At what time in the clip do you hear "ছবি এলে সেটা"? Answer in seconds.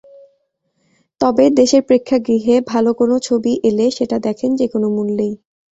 3.27-4.17